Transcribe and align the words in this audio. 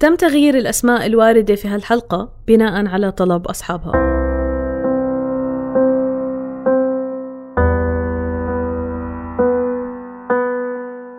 تم 0.00 0.14
تغيير 0.16 0.58
الأسماء 0.58 1.06
الواردة 1.06 1.54
في 1.54 1.68
هالحلقة 1.68 2.28
بناء 2.48 2.86
على 2.86 3.12
طلب 3.12 3.46
أصحابها. 3.46 3.92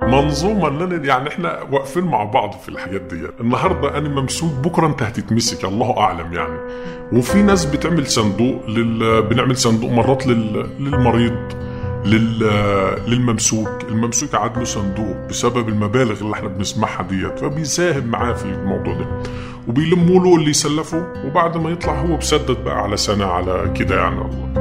منظومه 0.08 0.68
اننا 0.68 1.06
يعني 1.06 1.30
إحنا 1.30 1.60
واقفين 1.72 2.04
مع 2.04 2.24
بعض 2.24 2.52
في 2.52 2.70
الحاجات 2.70 3.02
دي. 3.02 3.28
النهارده 3.40 3.98
أنا 3.98 4.10
ممسوك 4.10 4.54
بكرة 4.64 4.88
أنت 4.88 5.04
هتتمسك 5.04 5.66
الله 5.66 5.98
أعلم 5.98 6.34
يعني. 6.34 6.60
وفي 7.14 7.42
ناس 7.42 7.66
بتعمل 7.66 8.08
صندوق 8.08 8.66
لل... 8.70 9.22
بنعمل 9.22 9.58
صندوق 9.58 9.92
مرات 9.92 10.28
لل... 10.28 10.68
للمريض. 10.80 11.32
لل... 11.32 11.61
للممسوك. 12.06 13.84
الممسوك 13.90 14.36
عاد 14.36 14.58
له 14.58 14.64
صندوق 14.64 15.16
بسبب 15.30 15.70
المبالغ 15.70 16.22
اللي 16.22 16.34
إحنا 16.34 16.48
بنسمعها 16.48 17.04
ديت 17.04 17.40
فبيساهم 17.40 18.08
معاه 18.08 18.34
في 18.34 18.46
الموضوع 18.46 18.94
ده. 18.94 19.06
وبيلموا 19.68 20.24
له 20.24 20.36
اللي 20.36 20.50
يسلفه 20.50 21.06
وبعد 21.26 21.58
ما 21.58 21.70
يطلع 21.70 22.02
هو 22.02 22.18
بسدد 22.18 22.64
بقى 22.64 22.82
على 22.84 22.98
سنة 22.98 23.26
على 23.26 23.74
كده 23.76 23.96
يعني. 23.96 24.22
الله 24.22 24.52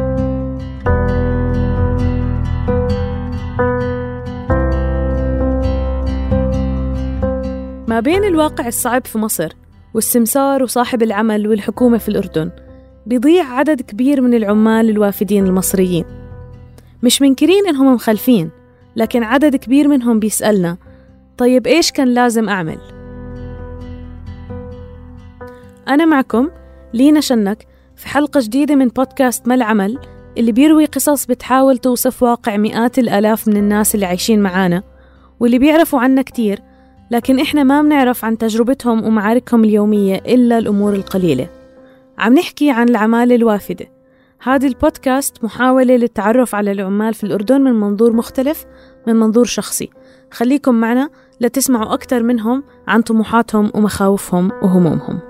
ما 7.89 8.01
بين 8.01 8.25
الواقع 8.25 8.67
الصعب 8.67 9.07
في 9.07 9.19
مصر 9.19 9.53
والسمسار 9.95 10.63
وصاحب 10.63 11.03
العمل 11.03 11.49
والحكومة 11.49 11.99
في 11.99 12.09
الأردن 12.09 12.51
بيضيع 13.07 13.45
عدد 13.45 13.81
كبير 13.81 14.21
من 14.21 14.35
العمال 14.35 14.91
الوافدين 14.91 15.47
المصريين. 15.47 16.05
مش 17.03 17.23
منكرين 17.23 17.67
إنهم 17.69 17.95
مخلفين 17.95 18.51
لكن 18.97 19.23
عدد 19.23 19.57
كبير 19.57 19.89
منهم 19.89 20.19
بيسألنا 20.19 20.77
طيب 21.39 21.67
إيش 21.67 21.93
كان 21.93 22.09
لازم 22.09 22.49
أعمل؟ 22.49 22.79
أنا 25.89 26.05
معكم 26.05 26.49
لينا 26.95 27.21
شنك 27.21 27.67
في 27.97 28.09
حلقة 28.09 28.41
جديدة 28.41 28.75
من 28.75 28.89
بودكاست 28.89 29.49
ما 29.49 29.55
العمل 29.55 29.99
اللي 30.39 30.53
بيروي 30.53 30.85
قصص 30.85 31.27
بتحاول 31.27 31.79
توصف 31.79 32.23
واقع 32.23 32.57
مئات 32.57 32.99
الآلاف 32.99 33.49
من 33.49 33.57
الناس 33.57 33.95
اللي 33.95 34.07
عايشين 34.07 34.43
معانا 34.43 34.83
واللي 35.41 35.59
بيعرفوا 35.59 36.01
عنا 36.01 36.23
كتير 36.23 36.61
لكن 37.11 37.41
إحنا 37.41 37.63
ما 37.63 37.83
بنعرف 37.83 38.25
عن 38.25 38.39
تجربتهم 38.39 39.05
ومعاركهم 39.05 39.65
اليومية 39.65 40.17
إلا 40.17 40.59
الأمور 40.59 40.95
القليلة 40.95 41.49
عم 42.19 42.35
نحكي 42.35 42.71
عن 42.71 42.89
العمالة 42.89 43.35
الوافدة 43.35 43.87
هذا 44.43 44.67
البودكاست 44.67 45.45
محاولة 45.45 45.97
للتعرف 45.97 46.55
على 46.55 46.73
العمال 46.73 47.15
في 47.15 47.25
الأردن 47.25 47.61
من 47.61 47.73
منظور 47.73 48.13
مختلف 48.13 48.67
من 49.07 49.17
منظور 49.17 49.45
شخصي. 49.45 49.91
خليكم 50.31 50.75
معنا 50.75 51.11
لتسمعوا 51.41 51.95
أكثر 51.95 52.23
منهم 52.23 52.65
عن 52.89 53.03
طموحاتهم 53.03 53.71
ومخاوفهم 53.75 54.53
وهمومهم. 54.63 55.21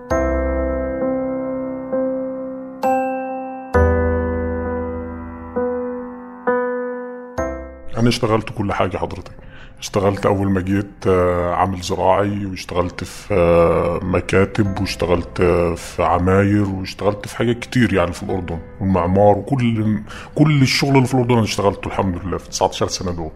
أنا 7.98 8.08
اشتغلت 8.08 8.48
كل 8.58 8.72
حاجة 8.72 8.96
حضرتك. 8.96 9.32
اشتغلت 9.80 10.26
أول 10.26 10.50
ما 10.50 10.60
جيت 10.60 11.06
آه، 11.06 11.54
عامل 11.54 11.80
زراعي 11.80 12.46
واشتغلت 12.46 13.04
في 13.04 13.34
آه، 13.34 14.00
مكاتب 14.04 14.80
واشتغلت 14.80 15.40
آه، 15.40 15.74
في 15.74 16.02
عماير 16.02 16.68
واشتغلت 16.68 17.28
في 17.28 17.36
حاجات 17.36 17.58
كتير 17.58 17.92
يعني 17.92 18.12
في 18.12 18.22
الأردن 18.22 18.58
والمعمار 18.80 19.38
وكل 19.38 19.98
كل 20.34 20.62
الشغل 20.62 20.96
اللي 20.96 21.06
في 21.06 21.14
الأردن 21.14 21.34
أنا 21.34 21.42
اشتغلته 21.42 21.88
الحمد 21.88 22.24
لله 22.24 22.38
في 22.38 22.48
19 22.48 22.88
سنة 22.88 23.12
دول. 23.12 23.30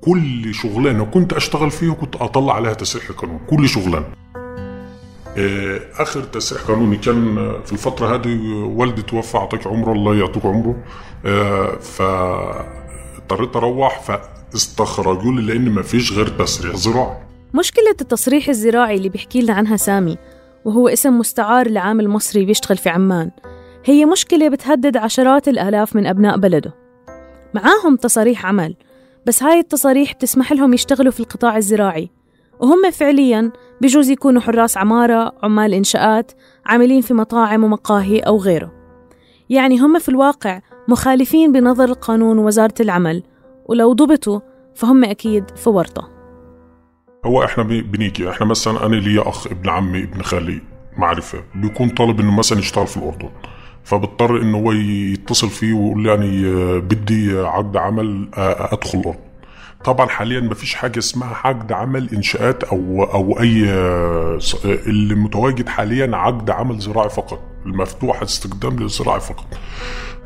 كل 0.00 0.54
شغلانة 0.54 1.04
كنت 1.04 1.32
أشتغل 1.32 1.70
فيها 1.70 1.94
كنت 1.94 2.16
أطلع 2.16 2.54
عليها 2.54 2.74
تسريح 2.74 3.10
قانون 3.10 3.40
كل 3.50 3.68
شغلانة. 3.68 4.06
آخر 5.98 6.20
تسريح 6.20 6.62
قانوني 6.62 6.96
كان 6.96 7.52
في 7.64 7.72
الفترة 7.72 8.14
هذه 8.14 8.38
والدي 8.52 9.02
توفى 9.02 9.38
أعطيك 9.38 9.66
عمره 9.66 9.92
الله 9.92 10.14
يعطيك 10.16 10.46
عمره. 10.46 10.76
ف 11.80 12.02
اضطريت 12.02 13.56
أروح 13.56 14.00
فاستخرجوا 14.00 14.35
لي 15.32 15.42
لأن 15.42 15.70
ما 15.70 15.82
فيش 15.82 16.12
غير 16.12 16.28
تسريح 16.28 16.76
زراعي. 16.76 17.16
مشكلة 17.54 17.96
التصريح 18.00 18.48
الزراعي 18.48 18.96
اللي 18.96 19.08
بيحكي 19.08 19.42
لنا 19.42 19.52
عنها 19.52 19.76
سامي 19.76 20.16
وهو 20.64 20.88
اسم 20.88 21.18
مستعار 21.18 21.68
لعامل 21.70 22.08
مصري 22.08 22.44
بيشتغل 22.44 22.76
في 22.76 22.88
عمان. 22.88 23.30
هي 23.84 24.04
مشكلة 24.04 24.48
بتهدد 24.48 24.96
عشرات 24.96 25.48
الآلاف 25.48 25.96
من 25.96 26.06
أبناء 26.06 26.38
بلده. 26.38 26.74
معاهم 27.54 27.96
تصاريح 27.96 28.46
عمل 28.46 28.76
بس 29.26 29.42
هاي 29.42 29.58
التصاريح 29.58 30.12
بتسمح 30.12 30.52
لهم 30.52 30.74
يشتغلوا 30.74 31.12
في 31.12 31.20
القطاع 31.20 31.56
الزراعي. 31.56 32.10
وهم 32.60 32.90
فعليا 32.90 33.52
بجوز 33.80 34.10
يكونوا 34.10 34.40
حراس 34.40 34.76
عمارة 34.76 35.32
عمال 35.42 35.74
إنشاءات 35.74 36.32
عاملين 36.66 37.00
في 37.00 37.14
مطاعم 37.14 37.64
ومقاهي 37.64 38.18
أو 38.18 38.38
غيره. 38.38 38.72
يعني 39.50 39.78
هم 39.78 39.98
في 39.98 40.08
الواقع 40.08 40.60
مخالفين 40.88 41.52
بنظر 41.52 41.84
القانون 41.84 42.38
ووزارة 42.38 42.74
العمل 42.80 43.22
ولو 43.68 43.92
ضبطوا 43.92 44.40
فهم 44.74 45.04
أكيد 45.04 45.44
في 45.56 45.70
ورطة. 45.70 46.08
هو 47.26 47.44
إحنا 47.44 47.64
بنيجي. 47.64 48.30
إحنا 48.30 48.46
مثلا 48.46 48.86
أنا 48.86 48.96
لي 48.96 49.20
أخ 49.20 49.46
ابن 49.46 49.68
عمي 49.68 50.02
ابن 50.02 50.22
خالي 50.22 50.60
معرفة. 50.96 51.38
بيكون 51.54 51.88
طالب 51.88 52.20
إنه 52.20 52.36
مثلا 52.36 52.58
يشتغل 52.58 52.86
في 52.86 52.96
الأردن. 52.96 53.30
فبضطر 53.84 54.42
إنه 54.42 54.58
هو 54.58 54.72
يتصل 54.72 55.48
فيه 55.48 55.72
ويقول 55.72 56.02
لي 56.02 56.08
يعني 56.08 56.42
بدي 56.80 57.38
عقد 57.38 57.76
عمل 57.76 58.28
أدخل 58.34 58.98
الأردن. 58.98 59.20
طبعا 59.84 60.06
حاليا 60.06 60.40
ما 60.40 60.54
فيش 60.54 60.74
حاجة 60.74 60.98
اسمها 60.98 61.34
عقد 61.44 61.72
عمل 61.72 62.10
إنشاءات 62.14 62.64
أو 62.64 63.02
أو 63.02 63.40
أي 63.40 63.64
اللي 64.64 65.14
متواجد 65.14 65.68
حاليا 65.68 66.16
عقد 66.16 66.50
عمل 66.50 66.78
زراعي 66.78 67.08
فقط. 67.10 67.40
المفتوح 67.66 68.22
استخدام 68.22 68.78
للزراعي 68.78 69.20
فقط 69.20 69.46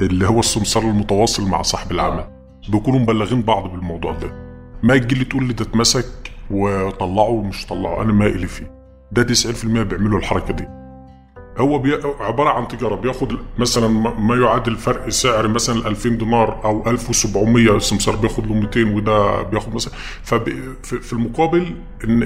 اللي 0.01 0.29
هو 0.29 0.41
السمسار 0.41 0.83
المتواصل 0.83 1.49
مع 1.49 1.63
صاحب 1.63 1.93
العمل. 1.93 2.40
بيكونوا 2.71 3.01
مبلغين 3.01 3.43
بعض 3.43 3.71
بالموضوع 3.73 4.13
ده. 4.13 4.33
ما 4.83 4.97
تجي 4.99 5.15
لي 5.15 5.25
تقول 5.25 5.45
لي 5.45 5.53
ده 5.53 5.65
اتمسك 5.65 6.07
وطلعه 6.51 7.29
ومش 7.31 7.67
طلعه 7.67 8.03
أنا 8.03 8.13
ما 8.13 8.27
إلي 8.27 8.47
فيه. 8.47 8.71
ده 9.13 9.27
90% 9.35 9.67
بيعملوا 9.67 10.19
الحركة 10.19 10.55
دي. 10.55 10.69
هو 11.59 11.79
بي... 11.79 11.95
عبارة 12.21 12.49
عن 12.49 12.69
تجارة 12.69 12.95
بياخد 12.95 13.37
مثلا 13.59 13.89
ما 14.19 14.37
يعادل 14.37 14.77
فرق 14.77 15.09
سعر 15.09 15.49
مثلا 15.49 15.87
2000 15.89 16.09
دينار 16.09 16.65
أو 16.65 16.91
1700 16.91 17.77
السمسار 17.77 18.17
بياخد 18.17 18.47
له 18.47 18.55
200 18.55 18.85
وده 18.95 19.43
بياخد 19.43 19.75
مثلا. 19.75 19.95
ففي 20.23 21.13
المقابل 21.13 21.75
ان 22.05 22.23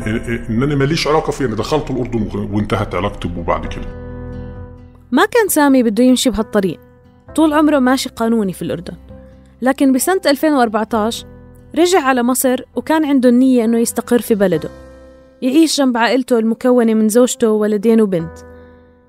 ان 0.50 0.62
أنا 0.62 0.74
ماليش 0.74 1.06
علاقة 1.06 1.30
فيه 1.30 1.46
أنا 1.46 1.54
دخلت 1.54 1.90
الأردن 1.90 2.48
وانتهت 2.52 2.94
علاقتي 2.94 3.28
بيه 3.28 3.42
بعد 3.42 3.66
كده. 3.66 4.04
ما 5.12 5.24
كان 5.26 5.48
سامي 5.48 5.82
بده 5.82 6.04
يمشي 6.04 6.30
بهالطريق. 6.30 6.80
طول 7.36 7.52
عمره 7.52 7.78
ماشي 7.78 8.08
قانوني 8.08 8.52
في 8.52 8.62
الأردن. 8.62 8.94
لكن 9.62 9.92
بسنة 9.92 10.20
2014 10.26 11.26
رجع 11.78 12.00
على 12.00 12.22
مصر 12.22 12.60
وكان 12.76 13.04
عنده 13.04 13.28
النية 13.28 13.64
أنه 13.64 13.78
يستقر 13.78 14.18
في 14.18 14.34
بلده. 14.34 14.70
يعيش 15.42 15.78
جنب 15.78 15.96
عائلته 15.96 16.38
المكونة 16.38 16.94
من 16.94 17.08
زوجته 17.08 17.50
وولدين 17.50 18.00
وبنت. 18.00 18.38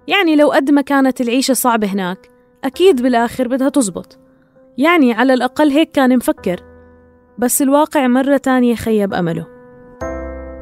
يعني 0.08 0.36
لو 0.36 0.52
قد 0.52 0.72
ما 0.72 0.82
كانت 0.82 1.22
العيشة 1.22 1.54
صعبة 1.54 1.88
هناك 1.88 2.30
أكيد 2.64 3.02
بالآخر 3.02 3.48
بدها 3.48 3.70
تزبط. 3.70 4.20
يعني 4.78 5.14
على 5.14 5.34
الأقل 5.34 5.70
هيك 5.70 5.92
كان 5.92 6.18
مفكر. 6.18 6.60
بس 7.38 7.62
الواقع 7.62 8.08
مرة 8.08 8.38
تانية 8.38 8.76
خيب 8.76 9.14
أمله. 9.14 9.48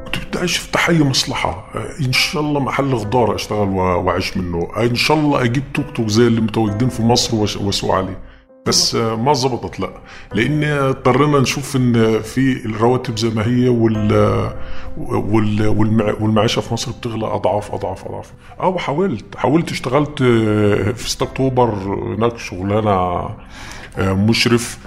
كنت 0.04 0.16
بدي 0.26 0.44
أفتح 0.44 0.88
أي 0.88 0.98
مصلحة. 1.02 1.72
إن 2.06 2.12
شاء 2.12 2.42
الله 2.42 2.60
محل 2.60 2.96
خضار 2.96 3.34
أشتغل 3.34 3.68
وأعيش 3.68 4.36
منه. 4.36 4.68
إن 4.76 4.94
شاء 4.94 5.16
الله 5.16 5.44
أجيب 5.44 5.62
توك 5.74 5.86
توك 5.96 6.08
زي 6.08 6.26
اللي 6.26 6.40
متواجدين 6.40 6.88
في 6.88 7.02
مصر 7.02 7.36
وأسوق 7.36 7.94
عليه. 7.94 8.33
بس 8.66 8.94
ما 8.94 9.32
ظبطت 9.32 9.80
لا. 9.80 9.90
لأن 10.34 10.64
اضطرينا 10.64 11.40
نشوف 11.40 11.76
إن 11.76 12.20
في 12.22 12.66
الرواتب 12.66 13.16
زي 13.18 13.28
ما 13.30 13.46
هي 13.46 13.68
وال 13.68 14.12
وال 14.98 15.68
والمعيشة 16.20 16.60
في 16.60 16.74
مصر 16.74 16.92
بتغلى 16.92 17.26
أضعاف 17.26 17.74
أضعاف 17.74 18.04
أضعاف. 18.04 18.32
آه 18.60 18.78
حاولت 18.78 19.36
حاولت 19.36 19.70
اشتغلت 19.70 20.22
في 20.96 21.10
6 21.10 21.22
أكتوبر 21.24 21.68
هناك 22.16 22.38
شغلانة 22.38 23.28
مشرف 23.98 24.78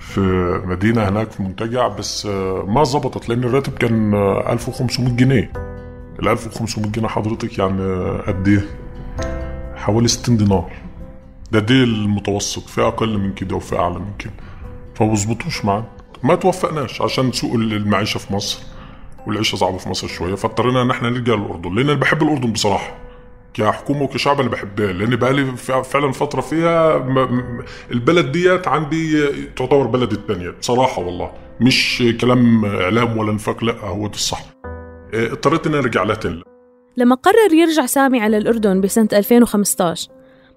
في 0.00 0.20
مدينة 0.66 1.08
هناك 1.08 1.30
في 1.30 1.42
منتجع 1.42 1.88
بس 1.88 2.26
ما 2.66 2.84
ظبطت 2.84 3.28
لأن 3.28 3.44
الراتب 3.44 3.72
كان 3.78 4.14
1500 4.14 5.12
جنيه. 5.16 5.52
ال 6.22 6.28
1500 6.28 6.90
جنيه 6.90 7.08
حضرتك 7.08 7.58
يعني 7.58 8.08
قد 8.26 8.48
إيه؟ 8.48 8.64
حوالي 9.76 10.08
60 10.08 10.36
دينار. 10.36 10.70
ده 11.52 11.58
دي 11.58 11.84
المتوسط 11.84 12.68
في 12.68 12.80
أقل 12.80 13.18
من 13.18 13.32
كده 13.34 13.56
وفي 13.56 13.76
أعلى 13.78 13.98
من 13.98 14.12
كده. 14.18 14.32
فما 14.94 15.12
بظبطوش 15.12 15.64
معانا 15.64 15.84
ما 16.22 16.34
توفقناش 16.34 17.02
عشان 17.02 17.32
سوق 17.32 17.54
المعيشة 17.54 18.18
في 18.18 18.32
مصر 18.34 18.58
والعيشة 19.26 19.56
صعبة 19.56 19.78
في 19.78 19.88
مصر 19.88 20.06
شوية 20.08 20.34
فاضطرينا 20.34 20.82
إن 20.82 20.90
إحنا 20.90 21.10
نرجع 21.10 21.34
للأردن 21.34 21.74
لأن 21.74 21.90
أنا 21.90 21.98
بحب 22.00 22.22
الأردن 22.22 22.52
بصراحة 22.52 22.94
كحكومة 23.54 24.02
وكشعب 24.02 24.40
أنا 24.40 24.48
بحبها 24.48 24.92
لأن 24.92 25.16
بقى 25.16 25.32
لي 25.32 25.56
فعلا 25.84 26.12
فترة 26.12 26.40
فيها 26.40 26.96
البلد 27.90 28.32
ديت 28.32 28.68
عندي 28.68 29.26
تعتبر 29.56 29.86
بلد 29.86 30.12
الثانية 30.12 30.50
بصراحة 30.50 31.02
والله. 31.02 31.32
مش 31.60 32.04
كلام 32.20 32.64
إعلام 32.64 33.18
ولا 33.18 33.32
نفاق 33.32 33.64
لا 33.64 33.80
هو 33.80 34.06
ده 34.06 34.14
الصح. 34.14 34.42
آه، 35.14 35.26
اضطريت 35.26 35.66
اني 35.66 35.78
أرجع 35.78 36.02
لها 36.02 36.14
تاني. 36.16 36.42
لما 36.96 37.14
قرر 37.14 37.52
يرجع 37.52 37.86
سامي 37.86 38.20
على 38.20 38.36
الأردن 38.38 38.80
بسنة 38.80 39.08
2015 39.12 40.08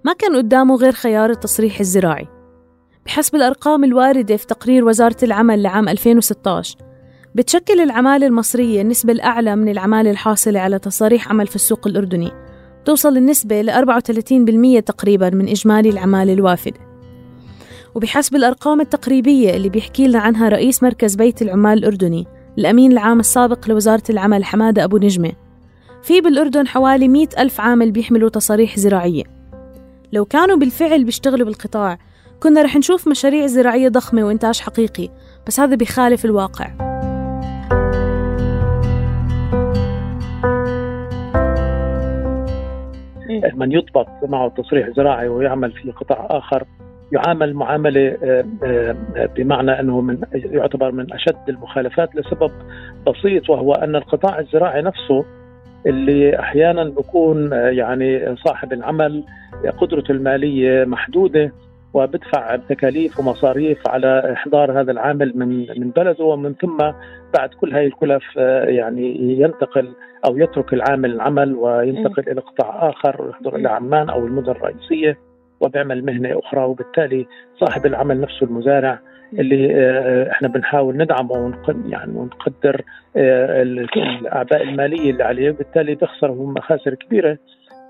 ما 0.03 0.13
كان 0.13 0.35
قدامه 0.35 0.75
غير 0.75 0.91
خيار 0.91 1.29
التصريح 1.29 1.79
الزراعي. 1.79 2.27
بحسب 3.05 3.35
الأرقام 3.35 3.83
الواردة 3.83 4.37
في 4.37 4.47
تقرير 4.47 4.85
وزارة 4.85 5.15
العمل 5.23 5.63
لعام 5.63 5.89
2016 5.89 6.77
بتشكل 7.35 7.79
العمالة 7.81 8.27
المصرية 8.27 8.81
النسبة 8.81 9.13
الأعلى 9.13 9.55
من 9.55 9.69
العمالة 9.69 10.11
الحاصلة 10.11 10.59
على 10.59 10.79
تصاريح 10.79 11.29
عمل 11.29 11.47
في 11.47 11.55
السوق 11.55 11.87
الأردني 11.87 12.31
توصل 12.85 13.17
النسبة 13.17 13.61
ل 13.61 13.69
34% 13.69 14.83
تقريبا 14.85 15.29
من 15.29 15.47
إجمالي 15.47 15.89
العمالة 15.89 16.33
الوافدة. 16.33 16.79
وبحسب 17.95 18.35
الأرقام 18.35 18.81
التقريبية 18.81 19.55
اللي 19.55 19.69
بيحكي 19.69 20.07
لنا 20.07 20.19
عنها 20.19 20.49
رئيس 20.49 20.83
مركز 20.83 21.15
بيت 21.15 21.41
العمال 21.41 21.77
الأردني 21.77 22.27
الأمين 22.57 22.91
العام 22.91 23.19
السابق 23.19 23.69
لوزارة 23.69 24.03
العمل 24.09 24.43
حمادة 24.43 24.83
أبو 24.83 24.97
نجمة 24.97 25.31
في 26.01 26.21
بالأردن 26.21 26.67
حوالي 26.67 27.07
مئة 27.07 27.41
ألف 27.41 27.61
عامل 27.61 27.91
بيحملوا 27.91 28.29
تصاريح 28.29 28.79
زراعية. 28.79 29.38
لو 30.13 30.25
كانوا 30.25 30.57
بالفعل 30.57 31.03
بيشتغلوا 31.03 31.45
بالقطاع 31.45 31.97
كنا 32.39 32.61
رح 32.61 32.75
نشوف 32.75 33.07
مشاريع 33.07 33.45
زراعية 33.45 33.89
ضخمة 33.89 34.23
وإنتاج 34.23 34.59
حقيقي 34.59 35.09
بس 35.47 35.59
هذا 35.59 35.75
بيخالف 35.75 36.25
الواقع. 36.25 36.89
من 43.53 43.71
يضبط 43.71 44.07
معه 44.23 44.49
تصريح 44.49 44.89
زراعي 44.89 45.27
ويعمل 45.27 45.71
في 45.71 45.91
قطاع 45.91 46.27
آخر 46.29 46.65
يعامل 47.11 47.53
معاملة 47.53 48.17
آه، 48.23 48.45
آه، 48.63 48.95
بمعنى 49.35 49.79
أنه 49.79 50.01
من 50.01 50.17
يعتبر 50.33 50.91
من 50.91 51.13
أشد 51.13 51.49
المخالفات 51.49 52.15
لسبب 52.15 52.51
بسيط 53.07 53.49
وهو 53.49 53.73
أن 53.73 53.95
القطاع 53.95 54.39
الزراعي 54.39 54.81
نفسه 54.81 55.25
اللي 55.85 56.39
أحيانا 56.39 56.83
بكون 56.83 57.53
آه، 57.53 57.69
يعني 57.69 58.35
صاحب 58.35 58.73
العمل 58.73 59.23
قدرته 59.81 60.11
المالية 60.11 60.85
محدودة 60.85 61.53
وبدفع 61.93 62.55
تكاليف 62.55 63.19
ومصاريف 63.19 63.87
على 63.87 64.33
إحضار 64.33 64.81
هذا 64.81 64.91
العامل 64.91 65.33
من 65.35 65.79
من 65.79 65.89
بلده 65.89 66.25
ومن 66.25 66.53
ثم 66.53 66.77
بعد 67.37 67.49
كل 67.61 67.75
هذه 67.75 67.85
الكلف 67.85 68.23
آه، 68.37 68.65
يعني 68.65 69.15
ينتقل 69.39 69.93
أو 70.25 70.37
يترك 70.37 70.73
العامل 70.73 71.11
العمل 71.11 71.55
وينتقل 71.55 72.23
إلى 72.31 72.41
قطاع 72.41 72.89
آخر 72.89 73.21
ويحضر 73.21 73.55
إلى 73.55 73.69
عمان 73.69 74.09
أو 74.09 74.27
المدن 74.27 74.51
الرئيسية 74.51 75.17
وبيعمل 75.59 76.05
مهنة 76.05 76.39
أخرى. 76.39 76.63
وبالتالي 76.63 77.27
صاحب 77.59 77.85
العمل 77.85 78.21
نفسه 78.21 78.45
المزارع 78.45 78.99
اللي 79.33 79.75
آه، 79.75 80.31
إحنا 80.31 80.47
بنحاول 80.47 80.97
ندعمه 80.97 81.31
ونقدر 81.31 81.75
يعني 81.89 82.11
ونقدر 82.15 82.81
آه، 83.17 83.61
الأعباء 83.61 84.61
المالية 84.63 85.11
اللي 85.11 85.23
عليه. 85.23 85.49
وبالتالي 85.49 85.95
بيخسر 85.95 86.31
مخاسر 86.31 86.93
كبيرة. 86.93 87.37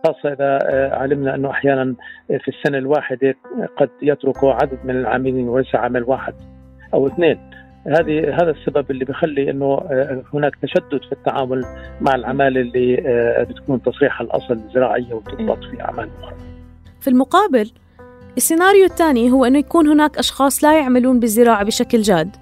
خاصة 0.06 0.34
إذا 0.34 0.60
آه، 0.63 0.96
علمنا 0.96 1.36
أنه 1.36 1.50
أحيانا 1.50 1.96
في 2.28 2.48
السنة 2.48 2.78
الواحدة 2.78 3.36
قد 3.78 3.90
يتركوا 4.01 4.54
عدد 4.54 4.80
من 4.84 4.96
العاملين 4.96 5.50
وليس 5.50 5.75
عامل 5.75 6.04
واحد 6.04 6.34
أو 6.94 7.07
اثنين 7.07 7.40
هذه 7.88 8.36
هذا 8.42 8.51
السبب 8.51 8.92
اللي 8.92 9.06
بيخلي 9.06 9.51
إنه 9.51 9.81
هناك 10.34 10.56
تشدد 10.56 11.04
في 11.04 11.12
التعامل 11.12 11.66
مع 12.01 12.16
العمالة 12.16 12.62
اللي 12.62 12.96
بتكون 13.50 13.81
تصريح 13.81 14.22
الأصل 14.22 14.60
زراعية 14.74 15.13
وتضبط 15.13 15.63
في 15.63 15.81
أعمال 15.81 16.10
أخرى. 16.24 16.36
في 17.02 17.07
المقابل 17.07 17.72
السيناريو 18.38 18.86
الثاني 18.86 19.31
هو 19.31 19.45
أنه 19.45 19.60
يكون 19.60 19.88
هناك 19.88 20.18
أشخاص 20.18 20.63
لا 20.63 20.80
يعملون 20.80 21.19
بالزراعة 21.19 21.63
بشكل 21.63 22.02
جاد 22.02 22.36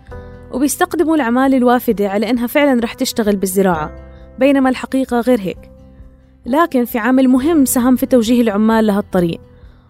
وبيستخدموا 0.53 1.15
العمالة 1.15 1.57
الوافدة 1.57 2.09
على 2.09 2.29
أنها 2.29 2.47
فعلا 2.47 2.81
رح 2.83 2.93
تشتغل 2.93 3.35
بالزراعة 3.35 3.91
بينما 4.39 4.69
الحقيقة 4.69 5.19
غير 5.19 5.39
هيك 5.39 5.76
لكن 6.47 6.85
في 6.85 6.97
عامل 6.97 7.27
مهم 7.27 7.65
ساهم 7.65 7.95
في 7.95 8.05
توجيه 8.05 8.41
العمال 8.41 8.87
لهالطريق 8.87 9.39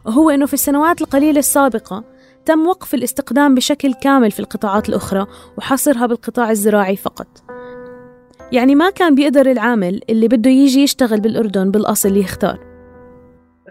وهو 0.06 0.30
أنه 0.30 0.46
في 0.46 0.54
السنوات 0.54 1.02
القليلة 1.02 1.40
السابقة 1.40 2.04
تم 2.46 2.68
وقف 2.68 2.94
الاستخدام 2.94 3.56
بشكل 3.56 3.94
كامل 3.94 4.32
في 4.32 4.40
القطاعات 4.40 4.90
الأخرى 4.90 5.26
وحصرها 5.58 6.06
بالقطاع 6.06 6.52
الزراعي 6.52 6.96
فقط. 6.96 7.28
يعني 8.52 8.76
ما 8.76 8.90
كان 8.90 9.16
بيقدر 9.16 9.52
العامل 9.52 10.02
اللي 10.10 10.28
بده 10.28 10.50
يجي 10.50 10.84
يشتغل 10.84 11.22
بالأردن 11.22 11.72
بالأصل 11.72 12.18
يختار. 12.18 12.60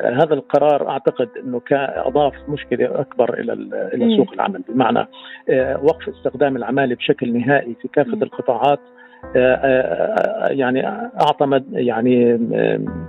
هذا 0.00 0.35
القرار 0.35 0.88
أعتقد 0.88 1.29
إنه 1.44 1.61
كان 1.61 1.88
أضاف 1.97 2.35
مشكلة 2.49 3.00
أكبر 3.00 3.41
إلى 3.41 3.53
إلى 3.94 4.17
سوق 4.17 4.33
العمل. 4.33 4.62
بمعنى 4.69 5.09
آه، 5.49 5.81
وقف 5.83 6.09
استخدام 6.09 6.56
العمالة 6.56 6.94
بشكل 6.94 7.38
نهائي 7.38 7.77
في 7.83 7.88
كافة 7.88 8.23
القطاعات 8.23 8.79
آه، 8.79 8.91
آه، 8.91 8.95
يعني 10.50 10.86
أعطى 11.20 11.60
يعني 11.72 12.38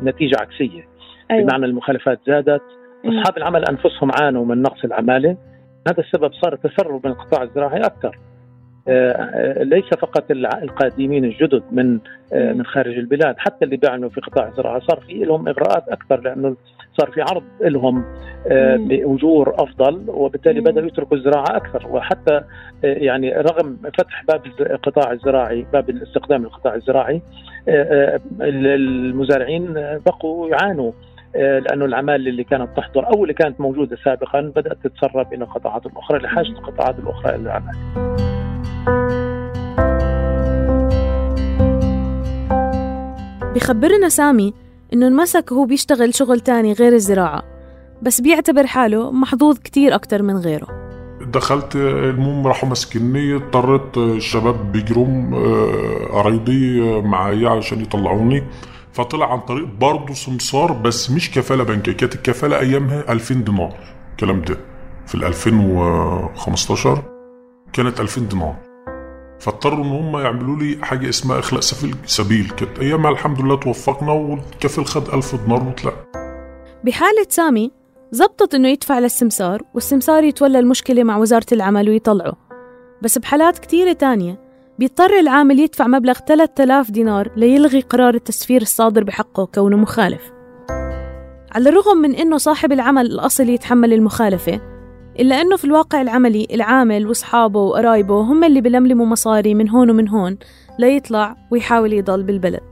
نتيجة 0.04 0.36
عكسية. 0.42 0.88
أيوة. 1.31 1.44
بمعنى 1.44 1.65
المخالفات 1.65 2.19
زادت 2.27 2.62
أصحاب 3.06 3.38
العمل 3.38 3.65
أنفسهم 3.65 4.12
عانوا 4.21 4.45
من 4.45 4.62
نقص 4.62 4.83
العمالة. 4.83 5.38
هذا 5.88 6.00
السبب 6.00 6.33
صار 6.33 6.54
التسرب 6.54 7.07
من 7.07 7.12
القطاع 7.12 7.44
الزراعي 7.44 7.80
أكثر 7.80 8.18
ليس 9.63 9.86
فقط 9.86 10.31
القادمين 10.31 11.25
الجدد 11.25 11.63
من 11.71 12.00
من 12.33 12.65
خارج 12.65 12.98
البلاد 12.98 13.36
حتى 13.38 13.65
اللي 13.65 13.77
بيعملوا 13.77 14.09
في 14.09 14.21
قطاع 14.21 14.48
الزراعة 14.48 14.80
صار 14.80 15.00
في 15.00 15.13
لهم 15.13 15.48
إغراءات 15.48 15.89
أكثر 15.89 16.21
لأنه 16.21 16.56
صار 16.98 17.12
في 17.12 17.22
عرض 17.22 17.44
لهم 17.62 18.06
آه، 18.48 18.76
بأجور 18.76 19.56
أفضل 19.58 20.04
وبالتالي 20.08 20.62
بدأوا 20.62 20.88
يتركوا 20.88 21.18
الزراعة 21.18 21.58
أكثر. 21.58 21.88
وحتى 21.90 22.36
آه، 22.36 22.44
يعني 22.84 23.34
رغم 23.34 23.78
فتح 23.98 24.24
باب 24.28 24.42
القطاع 24.60 25.12
الزراعي 25.12 25.66
باب 25.74 25.90
الاستخدام 25.90 26.44
القطاع 26.44 26.76
الزراعي 26.76 27.22
آه، 27.70 28.20
المزارعين 28.42 29.74
بقوا 30.06 30.50
يعانوا 30.50 30.92
لأنه 31.36 31.86
العمال 31.86 32.28
اللي 32.28 32.44
كانت 32.44 32.78
تحضر 32.78 33.08
أو 33.08 33.24
اللي 33.24 33.34
كانت 33.34 33.62
موجودة 33.62 33.98
سابقا 34.04 34.42
بدأت 34.42 34.78
تتسرب 34.84 35.34
إلى 35.34 35.44
القطاعات 35.44 35.86
الأخرى 35.86 36.20
لحاجه 36.20 36.48
القطاعات 36.48 37.00
الأخرى 37.00 37.36
إلى 37.36 37.42
العمل. 37.42 37.74
بخبرنا 43.56 44.10
سامي 44.10 44.54
إنه 44.94 45.07
انمسك 45.07 45.51
وهو 45.51 45.66
بيشتغل 45.66 46.13
شغل 46.16 46.39
تاني 46.39 46.74
غير 46.74 46.94
الزراعة 46.94 47.44
بس 48.01 48.22
بيعتبر 48.22 48.68
حاله 48.68 49.12
محظوظ 49.12 49.57
كتير 49.57 49.95
أكتر 49.95 50.22
من 50.24 50.38
غيره. 50.38 50.68
دخلت 51.34 51.75
المهم 51.75 52.48
راحوا 52.48 52.69
مسكني 52.69 53.36
اضطريت 53.36 53.98
الشباب 53.98 54.72
بيجروا 54.72 55.07
آه، 55.34 56.06
قرايبي 56.12 56.81
آه، 56.89 57.01
معايا 57.01 57.50
عشان 57.50 57.81
يطلعوني. 57.81 58.44
فطلع 58.94 59.31
عن 59.33 59.40
طريق 59.40 59.66
برضه 59.80 60.14
سمسار 60.14 60.71
بس 60.73 61.12
مش 61.12 61.31
كفاله 61.31 61.64
بنكيه 61.64 61.92
كانت 61.92 62.16
الكفاله 62.16 62.59
أيامها 62.59 63.12
2000 63.12 63.33
دينار. 63.35 63.73
الكلام 64.12 64.42
ده 64.42 64.57
في 65.07 65.16
ال 65.16 65.23
2015 65.23 67.04
كانت 67.73 68.00
2000 68.00 68.21
دينار. 68.21 68.67
فاضطروا 69.40 69.86
إن 69.86 69.90
هم 69.90 70.18
يعملوا 70.18 70.56
لي 70.56 70.78
حاجة 70.82 71.10
اسمها 71.10 71.40
إخلاء 71.40 71.62
سبيل 71.62 71.96
سبيل. 72.06 72.50
كانت 72.50 72.80
ايامها 72.80 73.12
الحمد 73.12 73.42
لله 73.42 73.56
توفقنا 73.56 74.12
والكفل 74.12 74.86
خد 74.86 75.10
ألف 75.14 75.36
دينار 75.36 75.64
وطلع. 75.64 75.94
بحالة 76.84 77.26
سامي 77.30 77.72
زبطت 78.12 78.56
إنه 78.56 78.68
يدفع 78.68 79.00
للسمسار 79.00 79.62
والسمسار 79.74 80.24
يتولى 80.24 80.60
المشكلة 80.60 81.04
مع 81.04 81.18
وزارة 81.18 81.46
العمل 81.52 81.90
ويطلعه. 81.90 82.34
بس 83.02 83.18
بحالات 83.18 83.60
كتيرة 83.60 83.94
تانية 83.94 84.40
بيضطر 84.80 85.20
العامل 85.20 85.60
يدفع 85.60 85.88
مبلغ 85.88 86.14
3000 86.14 86.92
دينار 86.92 87.32
ليلغي 87.36 87.82
قرار 87.82 88.14
التسفير 88.14 88.62
الصادر 88.62 89.04
بحقه 89.04 89.46
كونه 89.46 89.78
مخالف. 89.78 90.22
على 91.52 91.70
الرغم 91.70 91.98
من 91.98 92.16
إنه 92.16 92.38
صاحب 92.38 92.72
العمل 92.72 93.06
الأصلي 93.06 93.54
يتحمل 93.54 93.94
المخالفة 93.94 94.77
إلا 95.19 95.42
أنه 95.42 95.57
في 95.57 95.66
الواقع 95.66 96.02
العملي 96.02 96.47
العامل 96.54 97.07
وأصحابه 97.07 97.59
وقرايبه 97.59 98.21
هم 98.21 98.44
اللي 98.44 98.62
بلملموا 98.62 99.06
مصاري 99.06 99.54
من 99.54 99.69
هون 99.69 99.90
ومن 99.90 100.09
هون 100.09 100.38
ليطلع 100.80 101.36
ويحاول 101.52 101.94
يضل 101.94 102.24
بالبلد. 102.24 102.64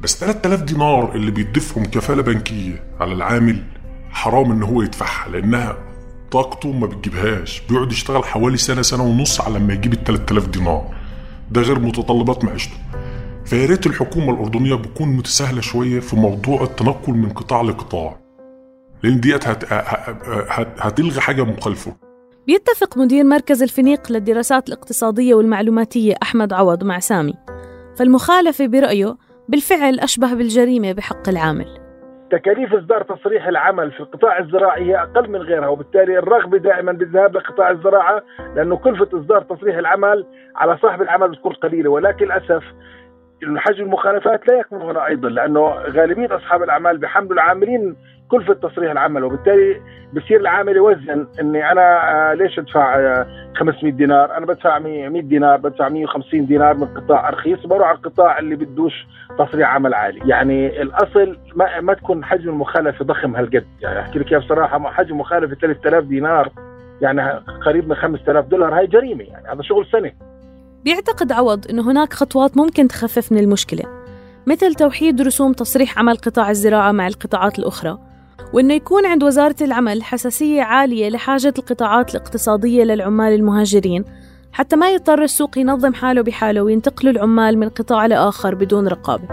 بس 0.00 0.20
3000 0.20 0.62
دينار 0.62 1.14
اللي 1.14 1.30
بيدفهم 1.30 1.84
كفالة 1.84 2.22
بنكية 2.22 2.84
على 3.00 3.12
العامل 3.12 3.62
حرام 4.10 4.52
إن 4.52 4.62
هو 4.62 4.82
يدفعها 4.82 5.28
لأنها 5.30 5.76
طاقته 6.30 6.72
ما 6.72 6.86
بتجيبهاش. 6.86 7.62
بيقعد 7.70 7.92
يشتغل 7.92 8.24
حوالي 8.24 8.56
سنة 8.56 8.82
سنة 8.82 9.02
ونص 9.02 9.40
على 9.40 9.58
ما 9.58 9.74
يجيب 9.74 9.92
ال 9.92 10.04
3000 10.04 10.46
دينار. 10.48 10.94
ده 11.50 11.60
غير 11.60 11.78
متطلبات 11.78 12.44
معيشته. 12.44 12.76
فيا 13.44 13.66
ريت 13.66 13.86
الحكومة 13.86 14.32
الأردنية 14.34 14.74
بتكون 14.74 15.08
متساهلة 15.08 15.60
شوية 15.60 16.00
في 16.00 16.16
موضوع 16.16 16.62
التنقل 16.62 17.12
من 17.12 17.28
قطاع 17.28 17.62
لقطاع. 17.62 18.25
لأن 19.06 19.20
ديت 19.20 19.48
هت... 19.48 19.64
هت... 20.50 20.68
هتلغي 20.78 21.20
حاجة 21.20 21.42
مخالفه 21.42 21.96
بيتفق 22.46 22.98
مدير 22.98 23.24
مركز 23.24 23.62
الفنيق 23.62 24.12
للدراسات 24.12 24.68
الاقتصادية 24.68 25.34
والمعلوماتية 25.34 26.14
أحمد 26.22 26.52
عوض 26.52 26.84
مع 26.84 26.98
سامي 26.98 27.34
فالمخالفة 27.98 28.66
برأيه 28.66 29.16
بالفعل 29.48 30.00
أشبه 30.00 30.34
بالجريمة 30.34 30.92
بحق 30.92 31.28
العامل. 31.28 31.66
تكاليف 32.30 32.74
إصدار 32.74 33.02
تصريح 33.02 33.46
العمل 33.46 33.92
في 33.92 34.00
القطاع 34.00 34.38
الزراعي 34.38 34.84
هي 34.84 34.96
أقل 35.02 35.30
من 35.30 35.38
غيرها 35.38 35.68
وبالتالي 35.68 36.18
الرغبه 36.18 36.58
دائما 36.58 36.92
بالذهاب 36.92 37.36
لقطاع 37.36 37.70
الزراعة 37.70 38.22
لأنه 38.56 38.76
كلفة 38.76 39.08
إصدار 39.20 39.42
تصريح 39.42 39.76
العمل 39.76 40.26
على 40.56 40.78
صاحب 40.82 41.02
العمل 41.02 41.30
بتكون 41.30 41.52
قليلة 41.52 41.90
ولكن 41.90 42.24
للأسف 42.24 42.62
حجم 43.56 43.84
المخالفات 43.84 44.48
لا 44.48 44.58
يكمن 44.58 44.82
هنا 44.82 45.06
أيضا 45.06 45.28
لأنه 45.28 45.60
غالبية 45.70 46.36
أصحاب 46.36 46.62
الأعمال 46.62 46.98
بحملوا 46.98 47.32
العاملين 47.32 47.96
كلفة 48.28 48.54
تصريح 48.54 48.90
العمل 48.90 49.24
وبالتالي 49.24 49.80
بصير 50.12 50.40
العامل 50.40 50.76
يوزن 50.76 51.26
إني 51.40 51.72
أنا 51.72 52.10
آه، 52.30 52.34
ليش 52.34 52.58
أدفع 52.58 53.24
500 53.56 53.92
آه، 53.92 53.96
دينار؟ 53.96 54.36
أنا 54.36 54.46
بدفع 54.46 54.78
100 54.78 55.20
دينار 55.20 55.56
بدفع 55.56 55.88
150 55.88 56.46
دينار 56.46 56.76
من 56.76 56.86
قطاع 56.86 57.30
رخيص 57.30 57.66
بروح 57.66 57.88
على 57.88 57.96
القطاع 57.96 58.38
اللي 58.38 58.56
بدوش 58.56 59.06
تصريح 59.38 59.74
عمل 59.74 59.94
عالي. 59.94 60.20
يعني 60.28 60.82
الأصل 60.82 61.38
ما, 61.54 61.80
ما 61.80 61.94
تكون 61.94 62.24
حجم 62.24 62.48
المخالفة 62.48 63.04
ضخم 63.04 63.36
هالقد. 63.36 63.66
يعني 63.80 64.00
أحكي 64.00 64.18
لك 64.18 64.34
بصراحة 64.34 64.90
حجم 64.90 65.18
مخالفة 65.18 65.54
3000 65.54 66.04
دينار 66.04 66.50
يعني 67.00 67.22
قريب 67.66 67.88
من 67.88 67.94
5000 67.94 68.46
دولار 68.46 68.78
هاي 68.78 68.86
جريمة. 68.86 69.24
يعني 69.24 69.48
هذا 69.48 69.62
شغل 69.62 69.86
سنة. 69.86 70.12
بيعتقد 70.84 71.32
عوض 71.32 71.70
إنه 71.70 71.90
هناك 71.90 72.12
خطوات 72.12 72.56
ممكن 72.56 72.88
تخفف 72.88 73.32
من 73.32 73.38
المشكلة 73.38 73.82
مثل 74.46 74.74
توحيد 74.74 75.20
رسوم 75.20 75.52
تصريح 75.52 75.98
عمل 75.98 76.16
قطاع 76.16 76.50
الزراعة 76.50 76.92
مع 76.92 77.06
القطاعات 77.06 77.58
الأخرى. 77.58 77.98
وإنه 78.52 78.74
يكون 78.74 79.06
عند 79.06 79.24
وزارة 79.24 79.56
العمل 79.60 80.02
حساسية 80.02 80.62
عالية 80.62 81.08
لحاجة 81.08 81.54
القطاعات 81.58 82.14
الاقتصادية 82.14 82.84
للعمال 82.84 83.32
المهاجرين 83.32 84.04
حتى 84.52 84.76
ما 84.76 84.90
يضطر 84.90 85.22
السوق 85.22 85.58
ينظم 85.58 85.94
حاله 85.94 86.22
بحاله 86.22 86.62
وينتقلوا 86.62 87.12
العمال 87.12 87.58
من 87.58 87.68
قطاع 87.68 88.06
لآخر 88.06 88.54
بدون 88.54 88.88
رقابة. 88.88 89.28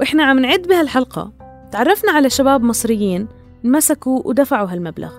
وإحنا 0.00 0.24
عم 0.24 0.38
نعد 0.38 0.62
بهالحلقة. 0.62 1.32
تعرفنا 1.72 2.12
على 2.12 2.30
شباب 2.30 2.62
مصريين 2.62 3.28
انمسكوا 3.64 4.22
ودفعوا 4.24 4.68
هالمبلغ. 4.68 5.12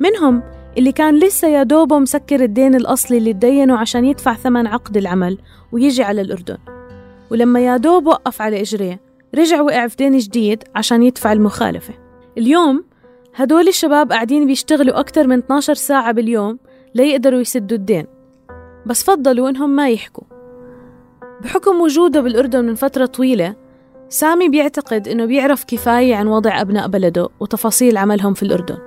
منهم 0.00 0.42
اللي 0.78 0.92
كان 0.92 1.18
لسه 1.18 1.48
يا 1.48 1.62
دوبه 1.62 1.98
مسكر 1.98 2.40
الدين 2.40 2.74
الأصلي 2.74 3.18
اللي 3.18 3.32
تدينه 3.32 3.76
عشان 3.76 4.04
يدفع 4.04 4.34
ثمن 4.34 4.66
عقد 4.66 4.96
العمل 4.96 5.38
ويجي 5.72 6.02
على 6.02 6.20
الأردن. 6.20 6.58
ولما 7.30 7.60
يا 7.60 7.76
دوب 7.76 8.06
وقف 8.06 8.42
على 8.42 8.60
إجريه 8.60 9.09
رجع 9.34 9.60
وقع 9.60 9.86
في 9.86 9.96
دين 9.96 10.18
جديد 10.18 10.64
عشان 10.74 11.02
يدفع 11.02 11.32
المخالفة. 11.32 11.94
اليوم 12.38 12.84
هدول 13.34 13.68
الشباب 13.68 14.12
قاعدين 14.12 14.46
بيشتغلوا 14.46 15.00
أكثر 15.00 15.26
من 15.26 15.38
12 15.38 15.74
ساعة 15.74 16.12
باليوم 16.12 16.58
ليقدروا 16.94 17.40
يسدوا 17.40 17.76
الدين. 17.76 18.06
بس 18.86 19.04
فضلوا 19.04 19.48
إنهم 19.48 19.70
ما 19.70 19.90
يحكوا. 19.90 20.24
بحكم 21.42 21.80
وجوده 21.80 22.20
بالأردن 22.20 22.64
من 22.64 22.74
فترة 22.74 23.06
طويلة 23.06 23.56
سامي 24.08 24.48
بيعتقد 24.48 25.08
إنه 25.08 25.24
بيعرف 25.24 25.64
كفاية 25.64 26.16
عن 26.16 26.26
وضع 26.26 26.60
أبناء 26.60 26.88
بلده 26.88 27.28
وتفاصيل 27.40 27.96
عملهم 27.96 28.34
في 28.34 28.42
الأردن. 28.42 28.78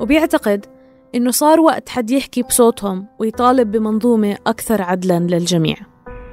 وبيعتقد 0.00 0.66
إنه 1.14 1.30
صار 1.30 1.60
وقت 1.60 1.88
حد 1.88 2.10
يحكي 2.10 2.42
بصوتهم 2.42 3.06
ويطالب 3.18 3.70
بمنظومة 3.70 4.36
أكثر 4.46 4.82
عدلا 4.82 5.18
للجميع. 5.18 5.76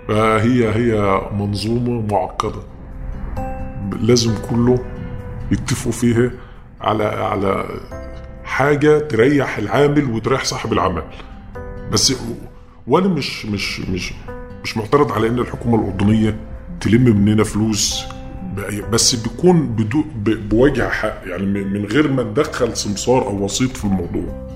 فهي 0.07 0.69
هي 0.69 1.21
منظومة 1.39 2.07
معقدة. 2.11 2.76
لازم 4.01 4.31
كله 4.49 4.85
يتفقوا 5.51 5.91
فيها 5.91 6.31
على 6.81 7.03
على 7.03 7.65
حاجة 8.43 8.99
تريح 8.99 9.57
العامل 9.57 10.11
وتريح 10.11 10.43
صاحب 10.43 10.73
العمل. 10.73 11.03
بس 11.91 12.13
وأنا 12.87 13.07
مش 13.07 13.45
مش 13.45 13.79
مش 13.79 14.13
مش 14.63 14.77
معترض 14.77 15.11
على 15.11 15.27
إن 15.27 15.39
الحكومة 15.39 15.81
الأردنية 15.81 16.39
تلم 16.81 17.03
مننا 17.03 17.43
فلوس 17.43 18.03
بس 18.91 19.15
بيكون 19.15 19.75
بوجه 20.25 20.89
حق 20.89 21.21
يعني 21.25 21.45
من 21.45 21.85
غير 21.85 22.11
ما 22.11 22.23
ندخل 22.23 22.77
سمسار 22.77 23.27
أو 23.27 23.43
وسيط 23.43 23.77
في 23.77 23.85
الموضوع. 23.85 24.47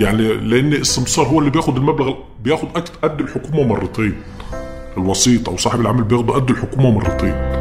يعني 0.00 0.34
لأن 0.34 0.72
السمسار 0.72 1.26
هو 1.26 1.38
اللي 1.38 1.50
بياخد 1.50 1.76
المبلغ 1.76 2.14
بياخد 2.44 2.68
قد 3.02 3.20
الحكومة 3.20 3.62
مرتين. 3.62 4.14
الوسيط 4.96 5.48
أو 5.48 5.56
صاحب 5.56 5.80
العمل 5.80 6.04
بياخد 6.04 6.30
قد 6.30 6.50
الحكومة 6.50 6.90
مرتين. 6.90 7.55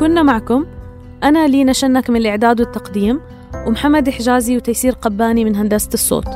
كنا 0.00 0.22
معكم. 0.22 0.66
أنا 1.22 1.46
لينا 1.46 1.72
شنك 1.72 2.10
من 2.10 2.16
الإعداد 2.16 2.60
والتقديم 2.60 3.20
ومحمد 3.66 4.10
حجازي 4.10 4.56
وتيسير 4.56 4.92
قباني 4.92 5.44
من 5.44 5.56
هندسة 5.56 5.88
الصوت. 5.94 6.28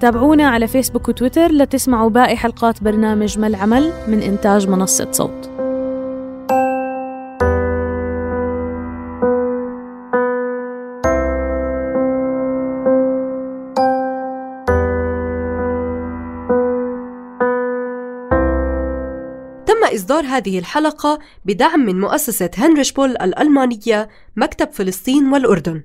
تابعونا 0.00 0.48
على 0.48 0.66
فيسبوك 0.66 1.08
وتويتر 1.08 1.52
لتسمعوا 1.52 2.10
باقي 2.10 2.36
حلقات 2.36 2.82
برنامج 2.82 3.38
ما 3.38 3.46
العمل 3.46 3.92
من 4.08 4.22
إنتاج 4.22 4.68
منصة 4.68 5.12
صوت. 5.12 5.50
إصدار 19.84 20.24
هذه 20.24 20.58
الحلقة 20.58 21.18
بدعم 21.44 21.80
من 21.80 22.00
مؤسسة 22.00 22.50
هنريش 22.56 22.92
بول 22.92 23.10
الألمانية 23.10 24.08
مكتب 24.36 24.70
فلسطين 24.72 25.32
والأردن. 25.32 25.84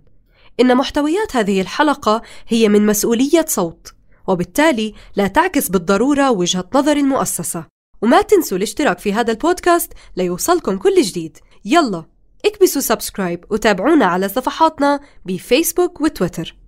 إن 0.59 0.77
محتويات 0.77 1.35
هذه 1.35 1.61
الحلقة 1.61 2.21
هي 2.47 2.69
من 2.69 2.85
مسؤولية 2.85 3.45
صوت 3.47 3.93
وبالتالي 4.27 4.93
لا 5.15 5.27
تعكس 5.27 5.69
بالضرورة 5.69 6.31
وجهة 6.31 6.69
نظر 6.75 6.97
المؤسسة. 6.97 7.65
وما 8.01 8.21
تنسوا 8.21 8.57
الاشتراك 8.57 8.99
في 8.99 9.13
هذا 9.13 9.31
البودكاست 9.31 9.93
ليوصلكم 10.17 10.77
كل 10.77 11.01
جديد. 11.01 11.37
يلا 11.65 12.05
اكبسوا 12.45 12.81
سبسكرايب 12.81 13.45
وتابعونا 13.49 14.05
على 14.05 14.29
صفحاتنا 14.29 14.99
بفيسبوك 15.25 16.01
وتويتر. 16.01 16.60